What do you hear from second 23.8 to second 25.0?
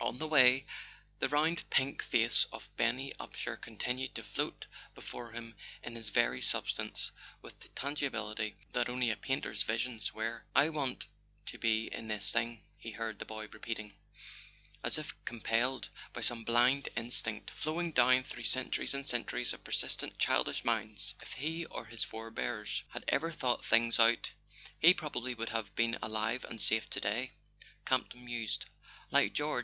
out he